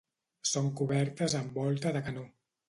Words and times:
Són 0.51 0.71
cobertes 0.79 1.35
amb 1.41 1.61
volta 1.61 1.93
de 1.99 2.03
canó. 2.09 2.27